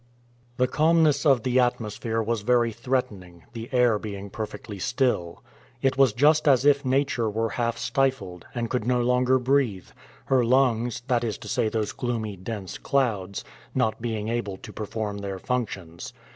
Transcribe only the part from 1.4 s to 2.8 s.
the atmosphere was very